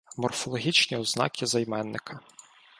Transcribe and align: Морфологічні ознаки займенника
Морфологічні 0.17 0.97
ознаки 0.97 1.45
займенника 1.45 2.19